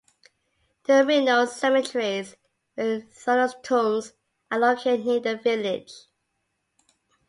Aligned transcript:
Two 0.83 1.05
Minoan 1.05 1.47
cemeteries 1.47 2.35
with 2.75 3.13
tholos 3.23 3.53
tombs 3.61 4.13
are 4.49 4.57
located 4.57 5.05
near 5.05 5.19
the 5.19 5.37
village. 5.37 5.91